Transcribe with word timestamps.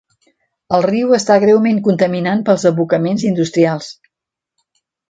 El 0.77 0.85
riu 0.85 1.13
està 1.17 1.35
greument 1.45 1.83
contaminant 1.89 2.43
pels 2.49 2.67
abocaments 2.73 3.31
industrials. 3.35 3.97